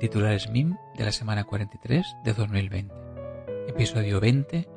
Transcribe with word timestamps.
titulares 0.00 0.50
MIM 0.50 0.76
de 0.96 1.04
la 1.04 1.12
semana 1.12 1.44
43 1.44 2.16
de 2.24 2.32
2020, 2.32 2.94
episodio 3.68 4.20
20 4.20 4.68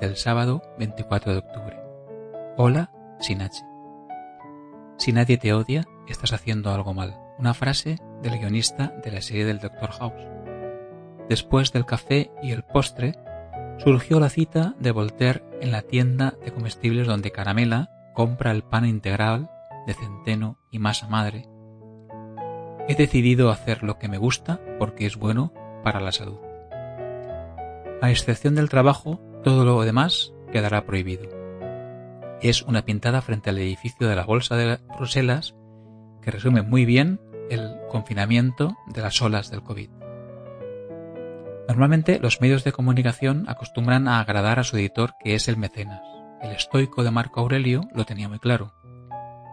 del 0.00 0.16
sábado 0.16 0.62
24 0.78 1.32
de 1.32 1.38
octubre. 1.38 1.76
Hola, 2.56 2.90
sin 3.20 3.42
H. 3.42 3.64
Si 4.98 5.12
nadie 5.12 5.38
te 5.38 5.52
odia, 5.52 5.84
estás 6.08 6.32
haciendo 6.32 6.72
algo 6.72 6.94
mal. 6.94 7.18
Una 7.38 7.54
frase 7.54 7.98
del 8.22 8.38
guionista 8.38 8.92
de 9.02 9.12
la 9.12 9.22
serie 9.22 9.44
del 9.44 9.60
Dr. 9.60 9.90
House. 9.90 10.26
Después 11.28 11.72
del 11.72 11.86
café 11.86 12.30
y 12.42 12.52
el 12.52 12.64
postre, 12.64 13.14
surgió 13.78 14.18
la 14.20 14.28
cita 14.28 14.74
de 14.78 14.90
Voltaire 14.90 15.44
en 15.60 15.70
la 15.70 15.82
tienda 15.82 16.34
de 16.44 16.52
comestibles 16.52 17.06
donde 17.06 17.30
Caramela 17.30 17.90
compra 18.14 18.50
el 18.50 18.64
pan 18.64 18.86
integral 18.86 19.50
de 19.86 19.94
centeno 19.94 20.58
y 20.70 20.78
masa 20.78 21.06
madre. 21.06 21.48
He 22.88 22.94
decidido 22.94 23.50
hacer 23.50 23.82
lo 23.82 23.98
que 23.98 24.08
me 24.08 24.16
gusta 24.16 24.60
porque 24.78 25.04
es 25.04 25.16
bueno 25.16 25.52
para 25.84 26.00
la 26.00 26.10
salud. 26.10 26.38
A 28.00 28.10
excepción 28.10 28.54
del 28.54 28.70
trabajo, 28.70 29.20
todo 29.44 29.66
lo 29.66 29.82
demás 29.82 30.32
quedará 30.50 30.86
prohibido. 30.86 31.28
Es 32.40 32.62
una 32.62 32.86
pintada 32.86 33.20
frente 33.20 33.50
al 33.50 33.58
edificio 33.58 34.08
de 34.08 34.16
la 34.16 34.24
Bolsa 34.24 34.56
de 34.56 34.78
Bruselas 34.96 35.54
que 36.22 36.30
resume 36.30 36.62
muy 36.62 36.86
bien 36.86 37.20
el 37.50 37.76
confinamiento 37.90 38.76
de 38.86 39.02
las 39.02 39.20
olas 39.20 39.50
del 39.50 39.62
COVID. 39.62 39.90
Normalmente 41.68 42.18
los 42.20 42.40
medios 42.40 42.64
de 42.64 42.72
comunicación 42.72 43.44
acostumbran 43.48 44.08
a 44.08 44.20
agradar 44.20 44.58
a 44.58 44.64
su 44.64 44.78
editor 44.78 45.14
que 45.22 45.34
es 45.34 45.48
el 45.48 45.58
mecenas. 45.58 46.00
El 46.40 46.52
estoico 46.52 47.04
de 47.04 47.10
Marco 47.10 47.40
Aurelio 47.40 47.82
lo 47.92 48.06
tenía 48.06 48.30
muy 48.30 48.38
claro. 48.38 48.72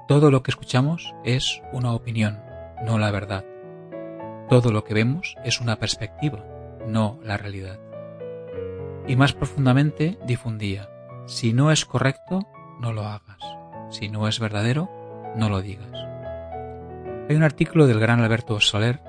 Todo 0.08 0.32
lo 0.32 0.42
que 0.42 0.52
escuchamos 0.52 1.14
es 1.26 1.62
una 1.74 1.92
opinión, 1.92 2.45
no 2.84 2.98
la 2.98 3.12
verdad. 3.12 3.46
Todo 4.50 4.72
lo 4.72 4.84
que 4.84 4.94
vemos 4.94 5.36
es 5.44 5.62
una 5.62 5.78
perspectiva, 5.78 6.44
no 6.88 7.20
la 7.24 7.38
realidad. 7.38 7.80
Y 9.08 9.16
más 9.16 9.34
profundamente 9.34 10.18
difundía, 10.26 10.90
si 11.26 11.54
no 11.54 11.72
es 11.72 11.86
correcto, 11.86 12.48
no 12.80 12.94
lo 12.94 13.04
hagas. 13.04 13.40
Si 13.90 14.10
no 14.10 14.28
es 14.28 14.40
verdadero, 14.40 14.90
no 15.36 15.50
lo 15.50 15.62
digas. 15.62 15.92
Hay 17.30 17.36
un 17.36 17.44
artículo 17.44 17.88
del 17.88 18.00
gran 18.00 18.20
Alberto 18.20 18.60
Soler 18.60 19.02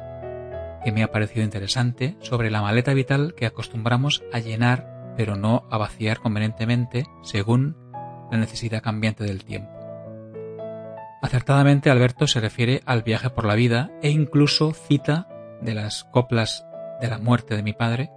que 0.85 0.93
me 0.93 1.03
ha 1.03 1.11
parecido 1.11 1.45
interesante 1.45 2.17
sobre 2.21 2.51
la 2.51 2.63
maleta 2.63 2.95
vital 2.95 3.35
que 3.35 3.47
acostumbramos 3.47 4.23
a 4.33 4.39
llenar 4.39 4.97
pero 5.17 5.37
no 5.37 5.67
a 5.71 5.79
vaciar 5.79 6.21
convenientemente 6.21 7.07
según 7.23 7.77
la 8.31 8.39
necesidad 8.39 8.83
cambiante 8.83 9.25
del 9.25 9.45
tiempo. 9.45 9.76
Acertadamente 11.27 11.91
Alberto 11.91 12.29
se 12.29 12.39
refiere 12.39 12.83
al 12.87 13.03
viaje 13.03 13.31
por 13.31 13.47
la 13.47 13.57
vida 13.57 13.91
e 14.01 14.11
incluso 14.11 14.73
cita 14.73 15.27
de 15.61 15.75
las 15.75 16.05
coplas 16.05 16.65
de 17.01 17.09
la 17.09 17.19
muerte 17.19 17.57
de 17.57 17.65
mi 17.65 17.73
padre 17.73 18.13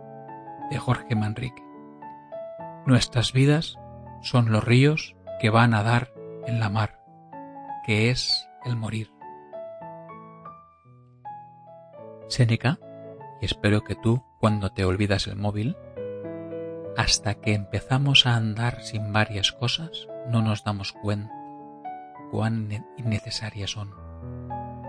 de 0.69 0.77
Jorge 0.77 1.15
Manrique. 1.15 1.63
Nuestras 2.85 3.33
vidas 3.33 3.79
son 4.21 4.51
los 4.51 4.63
ríos 4.63 5.15
que 5.41 5.49
van 5.49 5.73
a 5.73 5.81
dar 5.81 6.13
en 6.45 6.59
la 6.59 6.69
mar, 6.69 6.99
que 7.83 8.11
es 8.11 8.47
el 8.63 8.75
morir. 8.75 9.11
Séneca, 12.27 12.77
y 13.41 13.45
espero 13.45 13.83
que 13.83 13.95
tú, 13.95 14.23
cuando 14.39 14.69
te 14.69 14.85
olvidas 14.85 15.25
el 15.25 15.35
móvil, 15.35 15.75
hasta 16.95 17.33
que 17.33 17.55
empezamos 17.55 18.27
a 18.27 18.35
andar 18.35 18.83
sin 18.83 19.11
varias 19.11 19.51
cosas, 19.51 20.07
no 20.27 20.43
nos 20.43 20.63
damos 20.63 20.91
cuenta 20.91 21.38
cuán 22.31 22.85
innecesarias 22.97 23.71
son. 23.71 23.93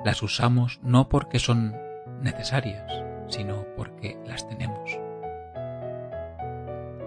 Las 0.05 0.23
usamos 0.23 0.81
no 0.83 1.09
porque 1.09 1.39
son 1.39 1.77
necesarias, 2.23 2.91
sino 3.29 3.65
porque 3.77 4.19
las 4.27 4.49
tenemos. 4.49 4.99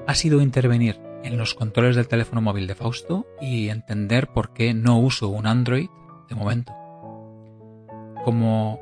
Ha 0.05 0.15
sido 0.15 0.41
intervenir 0.41 0.99
en 1.23 1.37
los 1.37 1.53
controles 1.53 1.95
del 1.95 2.07
teléfono 2.07 2.41
móvil 2.41 2.67
de 2.67 2.75
Fausto 2.75 3.25
y 3.39 3.69
entender 3.69 4.27
por 4.27 4.53
qué 4.53 4.73
no 4.73 4.99
uso 4.99 5.29
un 5.29 5.47
Android 5.47 5.87
de 6.29 6.35
momento. 6.35 6.73
Como 8.25 8.79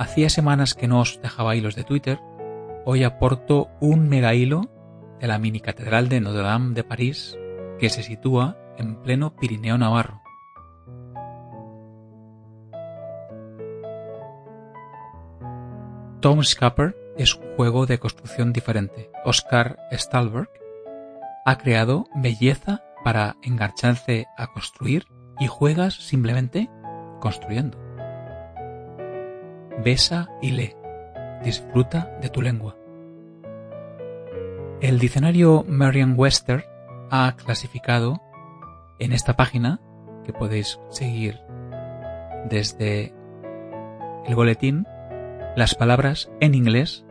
Hacía 0.00 0.30
semanas 0.30 0.72
que 0.72 0.88
no 0.88 1.00
os 1.00 1.20
dejaba 1.20 1.56
hilos 1.56 1.76
de 1.76 1.84
Twitter. 1.84 2.18
Hoy 2.86 3.04
aporto 3.04 3.68
un 3.80 4.08
mega 4.08 4.34
hilo 4.34 4.70
de 5.20 5.26
la 5.26 5.38
mini 5.38 5.60
catedral 5.60 6.08
de 6.08 6.22
Notre 6.22 6.40
Dame 6.40 6.72
de 6.72 6.84
París 6.84 7.38
que 7.78 7.90
se 7.90 8.02
sitúa 8.02 8.56
en 8.78 8.96
pleno 9.02 9.36
Pirineo 9.36 9.76
Navarro. 9.76 10.19
Tom 16.20 16.42
Scupper 16.42 16.94
es 17.16 17.34
un 17.34 17.56
juego 17.56 17.86
de 17.86 17.98
construcción 17.98 18.52
diferente. 18.52 19.10
Oscar 19.24 19.78
Stahlberg 19.90 20.50
ha 21.46 21.56
creado 21.56 22.08
belleza 22.14 22.84
para 23.02 23.36
engancharse 23.42 24.26
a 24.36 24.48
construir 24.48 25.06
y 25.38 25.46
juegas 25.46 25.94
simplemente 25.94 26.68
construyendo. 27.20 27.78
Besa 29.82 30.28
y 30.42 30.50
lee. 30.50 30.76
Disfruta 31.42 32.10
de 32.20 32.28
tu 32.28 32.42
lengua. 32.42 32.76
El 34.82 34.98
diccionario 34.98 35.64
Merriam-Webster 35.66 36.66
ha 37.10 37.34
clasificado 37.36 38.20
en 38.98 39.14
esta 39.14 39.36
página, 39.36 39.80
que 40.26 40.34
podéis 40.34 40.78
seguir 40.90 41.40
desde 42.50 43.14
el 44.26 44.34
boletín, 44.34 44.86
las 45.56 45.74
palabras 45.74 46.30
en 46.40 46.54
inglés 46.54 47.04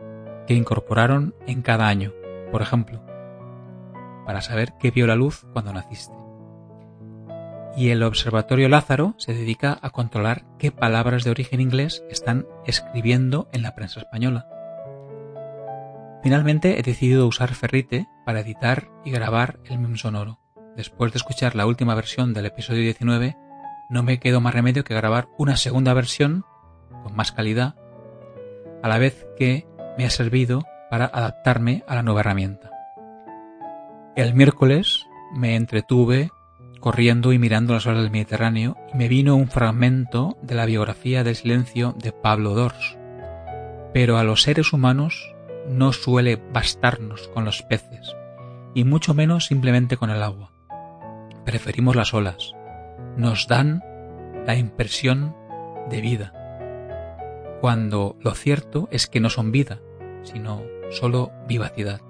que 0.46 0.54
incorporaron 0.54 1.34
en 1.46 1.62
cada 1.62 1.88
año. 1.88 2.12
Por 2.50 2.62
ejemplo, 2.62 3.04
para 4.26 4.40
saber 4.40 4.74
qué 4.78 4.90
vio 4.90 5.06
la 5.06 5.16
luz 5.16 5.46
cuando 5.52 5.72
naciste 5.72 6.20
y 7.76 7.90
el 7.90 8.02
Observatorio 8.02 8.68
Lázaro 8.68 9.14
se 9.18 9.34
dedica 9.34 9.78
a 9.82 9.90
controlar 9.90 10.44
qué 10.58 10.72
palabras 10.72 11.24
de 11.24 11.30
origen 11.30 11.60
inglés 11.60 12.04
están 12.10 12.46
escribiendo 12.66 13.48
en 13.52 13.62
la 13.62 13.74
prensa 13.74 14.00
española. 14.00 14.48
Finalmente 16.22 16.78
he 16.78 16.82
decidido 16.82 17.26
usar 17.26 17.54
Ferrite 17.54 18.06
para 18.26 18.40
editar 18.40 18.90
y 19.04 19.10
grabar 19.10 19.60
el 19.64 19.78
meme 19.78 19.96
sonoro. 19.96 20.38
Después 20.76 21.12
de 21.12 21.18
escuchar 21.18 21.56
la 21.56 21.66
última 21.66 21.94
versión 21.94 22.34
del 22.34 22.46
episodio 22.46 22.82
19, 22.82 23.36
no 23.88 24.02
me 24.02 24.20
quedo 24.20 24.40
más 24.40 24.54
remedio 24.54 24.84
que 24.84 24.94
grabar 24.94 25.28
una 25.38 25.56
segunda 25.56 25.94
versión 25.94 26.44
con 27.02 27.16
más 27.16 27.32
calidad, 27.32 27.76
a 28.82 28.88
la 28.88 28.98
vez 28.98 29.26
que 29.36 29.66
me 29.96 30.04
ha 30.04 30.10
servido 30.10 30.64
para 30.90 31.06
adaptarme 31.06 31.84
a 31.86 31.94
la 31.94 32.02
nueva 32.02 32.20
herramienta. 32.20 32.70
El 34.16 34.34
miércoles 34.34 35.06
me 35.34 35.54
entretuve 35.56 36.30
corriendo 36.80 37.32
y 37.32 37.38
mirando 37.38 37.74
las 37.74 37.86
olas 37.86 38.02
del 38.02 38.10
Mediterráneo 38.10 38.76
y 38.92 38.96
me 38.96 39.08
vino 39.08 39.36
un 39.36 39.48
fragmento 39.48 40.36
de 40.42 40.54
la 40.54 40.66
biografía 40.66 41.22
del 41.22 41.36
silencio 41.36 41.94
de 41.96 42.12
Pablo 42.12 42.54
Dors. 42.54 42.98
Pero 43.92 44.18
a 44.18 44.24
los 44.24 44.42
seres 44.42 44.72
humanos 44.72 45.34
no 45.68 45.92
suele 45.92 46.36
bastarnos 46.36 47.28
con 47.28 47.44
los 47.44 47.62
peces, 47.62 48.16
y 48.74 48.84
mucho 48.84 49.14
menos 49.14 49.46
simplemente 49.46 49.96
con 49.96 50.10
el 50.10 50.22
agua. 50.22 50.52
Preferimos 51.44 51.96
las 51.96 52.14
olas. 52.14 52.54
Nos 53.16 53.46
dan 53.46 53.82
la 54.46 54.56
impresión 54.56 55.36
de 55.90 56.00
vida, 56.00 56.32
cuando 57.60 58.16
lo 58.20 58.34
cierto 58.34 58.88
es 58.90 59.06
que 59.06 59.20
no 59.20 59.28
son 59.28 59.52
vida, 59.52 59.80
sino 60.22 60.62
solo 60.90 61.30
vivacidad. 61.46 62.00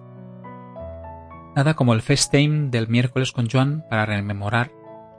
Nada 1.57 1.75
como 1.75 1.93
el 1.95 2.03
FaceTime 2.03 2.71
del 2.71 2.89
miércoles 2.89 3.33
con 3.33 3.51
Joan 3.51 3.85
para 3.91 4.07
rememorar 4.07 4.73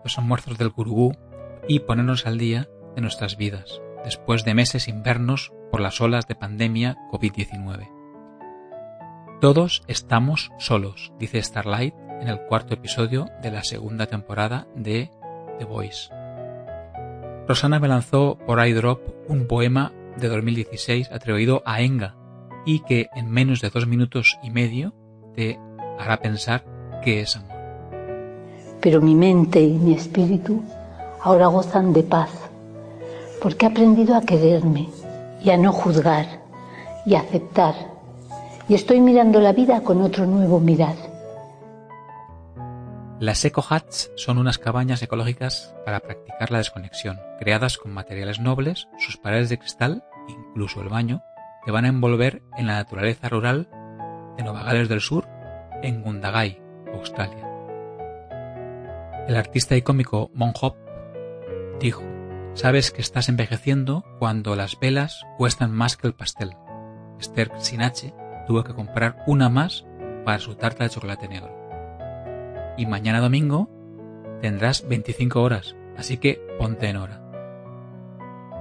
los 0.03 0.17
almuerzos 0.17 0.57
del 0.57 0.69
Gurugú 0.69 1.13
y 1.67 1.81
ponernos 1.81 2.25
al 2.25 2.37
día 2.37 2.69
de 2.95 3.01
nuestras 3.01 3.35
vidas, 3.35 3.81
después 4.03 4.45
de 4.45 4.53
meses 4.53 4.87
invernos 4.87 5.51
por 5.69 5.81
las 5.81 5.99
olas 5.99 6.27
de 6.27 6.35
pandemia 6.35 6.97
COVID-19. 7.11 7.89
Todos 9.41 9.83
estamos 9.87 10.51
solos, 10.57 11.11
dice 11.19 11.41
Starlight 11.41 11.93
en 12.21 12.29
el 12.29 12.39
cuarto 12.41 12.75
episodio 12.75 13.27
de 13.41 13.51
la 13.51 13.63
segunda 13.63 14.05
temporada 14.05 14.67
de 14.75 15.09
The 15.59 15.65
Voice. 15.65 16.09
Rosana 17.47 17.79
me 17.79 17.87
lanzó 17.87 18.37
por 18.45 18.65
iDrop 18.65 19.01
un 19.27 19.47
poema 19.47 19.91
de 20.17 20.27
2016 20.27 21.11
atribuido 21.11 21.61
a 21.65 21.81
Enga 21.81 22.15
y 22.65 22.79
que 22.81 23.09
en 23.15 23.29
menos 23.29 23.61
de 23.61 23.69
dos 23.69 23.87
minutos 23.87 24.37
y 24.43 24.51
medio 24.51 24.93
te 25.35 25.59
hará 25.99 26.17
pensar 26.21 26.65
que 27.03 27.21
es 27.21 27.35
amor. 27.35 27.57
Pero 28.81 29.01
mi 29.01 29.15
mente 29.15 29.61
y 29.61 29.73
mi 29.73 29.93
espíritu 29.93 30.63
ahora 31.21 31.47
gozan 31.47 31.93
de 31.93 32.03
paz, 32.03 32.31
porque 33.41 33.65
he 33.65 33.69
aprendido 33.69 34.15
a 34.15 34.21
quererme 34.21 34.89
y 35.43 35.49
a 35.49 35.57
no 35.57 35.71
juzgar 35.71 36.25
y 37.05 37.15
a 37.15 37.21
aceptar. 37.21 37.75
Y 38.67 38.75
estoy 38.75 39.01
mirando 39.01 39.39
la 39.39 39.53
vida 39.53 39.81
con 39.81 40.01
otro 40.01 40.25
nuevo 40.25 40.59
mirar. 40.59 41.10
Las 43.21 43.45
Eco 43.45 43.63
Huts 43.69 44.11
son 44.15 44.39
unas 44.39 44.57
cabañas 44.57 45.03
ecológicas 45.03 45.75
para 45.85 45.99
practicar 45.99 46.49
la 46.49 46.57
desconexión, 46.57 47.19
creadas 47.37 47.77
con 47.77 47.93
materiales 47.93 48.39
nobles, 48.39 48.87
sus 48.97 49.17
paredes 49.17 49.49
de 49.49 49.59
cristal, 49.59 50.03
incluso 50.27 50.81
el 50.81 50.89
baño, 50.89 51.21
te 51.63 51.69
van 51.69 51.85
a 51.85 51.89
envolver 51.89 52.41
en 52.57 52.65
la 52.65 52.77
naturaleza 52.77 53.29
rural 53.29 53.69
de 54.37 54.43
Nueva 54.43 54.63
Gales 54.63 54.89
del 54.89 55.01
Sur, 55.01 55.27
en 55.83 56.01
Gundagai, 56.01 56.63
Australia. 56.95 57.47
El 59.27 59.35
artista 59.35 59.75
y 59.75 59.83
cómico 59.83 60.31
Mon 60.33 60.53
Hop 60.59 60.75
dijo, 61.79 62.01
sabes 62.55 62.89
que 62.89 63.01
estás 63.01 63.29
envejeciendo 63.29 64.03
cuando 64.17 64.55
las 64.55 64.79
velas 64.79 65.27
cuestan 65.37 65.71
más 65.71 65.95
que 65.95 66.07
el 66.07 66.15
pastel. 66.15 66.57
Esther 67.19 67.51
Sinache 67.59 68.15
tuvo 68.47 68.63
que 68.63 68.73
comprar 68.73 69.23
una 69.27 69.47
más 69.47 69.85
para 70.25 70.39
su 70.39 70.55
tarta 70.55 70.85
de 70.85 70.89
chocolate 70.89 71.27
negro. 71.27 71.60
Y 72.77 72.85
mañana 72.85 73.19
domingo 73.19 73.69
tendrás 74.41 74.87
25 74.87 75.41
horas, 75.41 75.75
así 75.97 76.17
que 76.17 76.41
ponte 76.57 76.89
en 76.89 76.97
hora. 76.97 77.21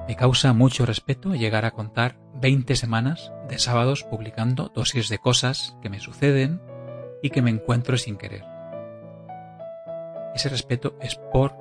Me 0.07 0.17
causa 0.17 0.53
mucho 0.53 0.87
respeto 0.87 1.35
llegar 1.35 1.65
a 1.65 1.71
contar 1.71 2.19
20 2.35 2.75
semanas 2.77 3.33
de 3.49 3.59
sábados 3.59 4.05
publicando 4.05 4.71
dosis 4.75 5.09
de 5.09 5.19
cosas 5.19 5.77
que 5.83 5.89
me 5.89 6.01
suceden 6.01 6.61
y 7.23 7.31
que 7.31 7.43
me 7.43 7.51
encuentro 7.51 7.97
sin 7.97 8.17
querer. 8.17 8.45
Ese 10.35 10.49
respeto 10.49 10.97
es 11.01 11.17
por 11.33 11.57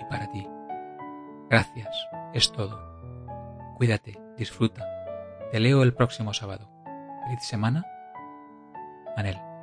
y 0.00 0.04
para 0.10 0.30
ti. 0.30 0.46
Gracias, 1.48 2.08
es 2.32 2.50
todo. 2.52 2.78
Cuídate, 3.76 4.20
disfruta. 4.36 4.86
Te 5.50 5.60
leo 5.60 5.82
el 5.82 5.94
próximo 5.94 6.32
sábado. 6.34 6.68
Feliz 7.24 7.42
semana. 7.42 7.86
Manel. 9.16 9.53